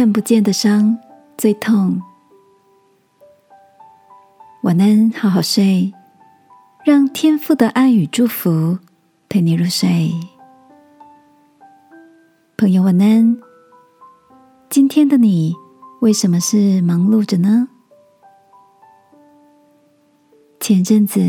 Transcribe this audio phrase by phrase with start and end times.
[0.00, 0.96] 看不见的伤
[1.36, 2.00] 最痛。
[4.62, 5.92] 晚安，好好睡，
[6.86, 8.78] 让天父的爱与祝福
[9.28, 10.10] 陪你入睡。
[12.56, 13.36] 朋友，晚安。
[14.70, 15.54] 今天的你
[16.00, 17.68] 为什么是忙碌着呢？
[20.60, 21.20] 前阵子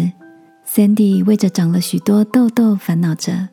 [0.65, 3.49] ，Sandy 为着长了许多痘痘烦恼着。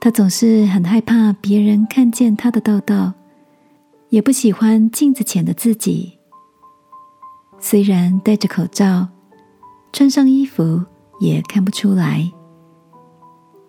[0.00, 3.12] 他总是很害怕别人看见他的痘痘，
[4.12, 6.18] 也不喜欢镜子前的自己。
[7.58, 9.08] 虽然戴着口罩，
[9.90, 10.84] 穿上衣服
[11.18, 12.30] 也看不出来，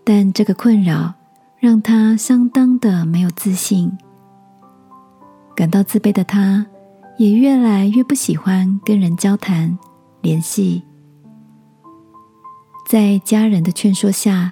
[0.03, 1.13] 但这个困扰
[1.57, 3.89] 让他相当的没有自信。
[5.55, 6.65] 感到自卑的他，
[7.17, 9.79] 也越来越不喜欢跟人交谈、
[10.19, 10.83] 联系。
[12.85, 14.51] 在家人的劝说下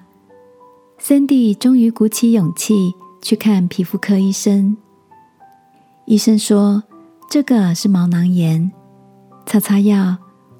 [1.02, 4.78] ，Sandy 终于鼓起勇气去看皮肤科医生。
[6.05, 6.83] 医生说
[7.30, 8.71] ：“这个是毛囊炎，
[9.45, 10.17] 擦擦药，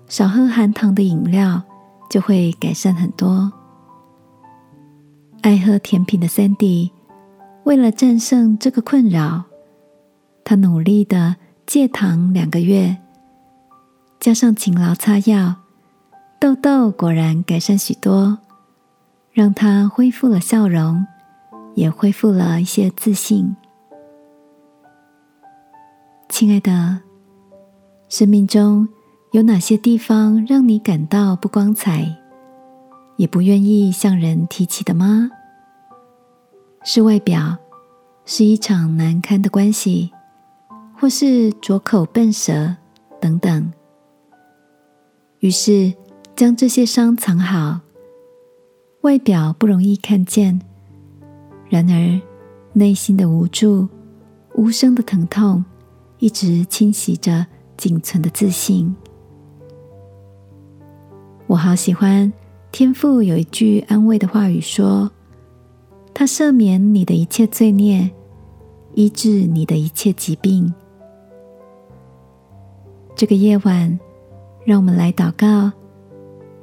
[0.08, 1.62] 少喝含糖的饮料，
[2.10, 3.52] 就会改善很多。”
[5.42, 6.92] 爱喝甜品的 Sandy
[7.64, 9.44] 为了战胜这个困扰，
[10.44, 12.98] 他努力的戒糖两个月，
[14.20, 15.56] 加上勤劳擦药，
[16.40, 18.38] 痘痘果然改善许多。
[19.34, 21.08] 让他恢复了笑容，
[21.74, 23.56] 也恢复了一些自信。
[26.32, 27.02] 亲爱的，
[28.08, 28.88] 生命中
[29.32, 32.18] 有哪些地方让你感到不光彩，
[33.18, 35.30] 也不愿意向人提起的吗？
[36.86, 37.58] 是外表，
[38.26, 40.10] 是一场难堪的关系，
[40.98, 42.78] 或是拙口笨舌
[43.20, 43.72] 等等。
[45.40, 45.94] 于是，
[46.34, 47.82] 将这些伤藏好。
[49.02, 50.62] 外表不容易看见，
[51.70, 52.22] 然而
[52.72, 53.90] 内心的无助、
[54.56, 55.66] 无声的疼痛，
[56.22, 58.96] 一直侵袭着仅存的自信。
[61.48, 62.32] 我好喜欢
[62.72, 65.12] 天父有一句安慰的话语，说
[66.14, 68.12] ：“他赦免你的一切罪孽，
[68.94, 70.72] 医治你的一切疾病。”
[73.18, 74.00] 这个夜晚，
[74.64, 75.72] 让我们来祷告，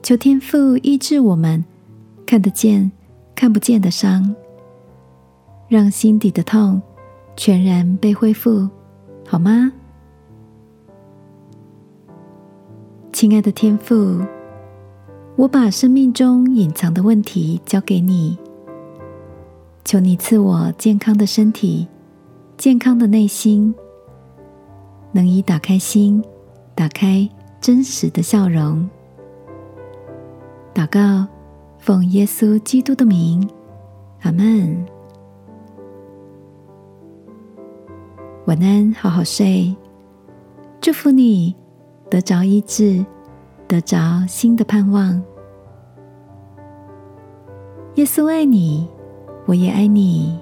[0.05, 1.65] 求天父医治我们。
[2.25, 2.93] 看得见、
[3.35, 4.35] 看不见的伤，
[5.67, 6.81] 让心底的痛
[7.37, 8.69] 全然被恢复，
[9.29, 9.71] 好吗？
[13.13, 14.25] 亲爱的天父，
[15.37, 18.39] 我把生命中隐藏的问题交给你，
[19.85, 21.87] 求你赐我健康的身体、
[22.57, 23.75] 健康的内心，
[25.13, 26.25] 能以打开心、
[26.75, 27.29] 打开
[27.61, 28.89] 真实的笑容。
[30.75, 31.29] 祷告。
[31.81, 33.49] 奉耶稣基督的名，
[34.23, 34.85] 阿门。
[38.49, 39.77] 晚安，好好睡。
[40.81, 41.55] 祝福你
[42.09, 43.05] 得着医治，
[43.67, 45.23] 得着新的盼望。
[47.97, 48.89] 耶稣爱你，
[49.45, 50.39] 我也爱你。